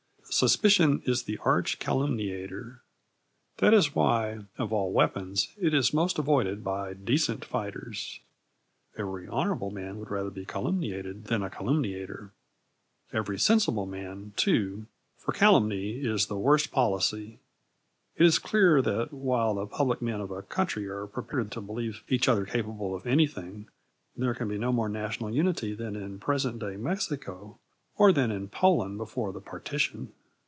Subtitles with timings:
[0.33, 2.81] Suspicion is the arch calumniator.
[3.57, 8.21] That is why, of all weapons, it is most avoided by decent fighters.
[8.97, 12.31] Every honourable man would rather be calumniated than a calumniator
[13.11, 14.85] every sensible man, too,
[15.17, 17.39] for calumny is the worst policy.
[18.15, 22.05] It is clear that while the public men of a country are prepared to believe
[22.07, 23.67] each other capable of anything
[24.15, 27.59] there can be no more national unity than in present day Mexico
[27.97, 30.13] or than in Poland before the partition.